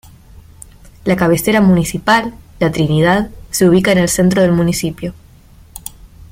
[1.05, 5.13] La cabecera municipal, La Trinidad, se ubica en el centro del municipio.